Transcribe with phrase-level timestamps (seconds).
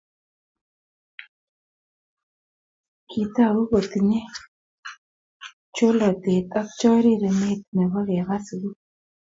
[3.09, 4.27] Kitoku kotinyei
[5.75, 8.75] cholatet ak chorirenet nebo keba sugul